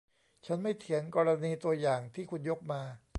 [0.45, 2.81] ฉันไม่เถียงกรณีตัวอย่างที่คุณยกมา